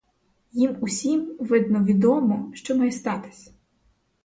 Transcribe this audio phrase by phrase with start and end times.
[0.51, 3.53] Їм усім, видно, відомо, що має статись.